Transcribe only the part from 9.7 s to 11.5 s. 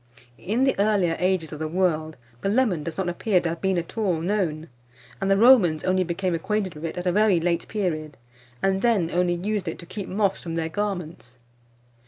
to keep moths from their garments.